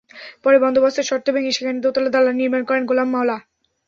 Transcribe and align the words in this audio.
পরে 0.43 0.57
বন্দোবস্তের 0.63 1.07
শর্ত 1.09 1.27
ভেঙে 1.35 1.55
সেখানে 1.57 1.79
দোতলা 1.79 2.09
দালান 2.11 2.35
নির্মাণ 2.39 2.61
করেন 2.65 2.83
গোলাম 2.89 3.07
মাওলা। 3.13 3.37